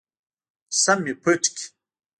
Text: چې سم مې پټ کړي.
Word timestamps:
چې 0.71 0.75
سم 0.83 0.97
مې 1.03 1.13
پټ 1.23 1.41
کړي. 1.55 1.65